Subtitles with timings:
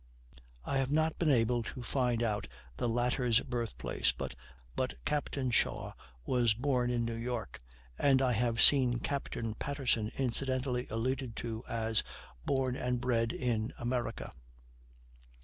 [0.65, 4.35] I have not been able to find out the latter's birth place, but
[5.05, 5.91] Captain Shaw
[6.25, 7.61] was born in New York,
[7.99, 12.01] and I have seen Captain Patterson incidentally alluded to as
[12.43, 14.31] "born and bred in America."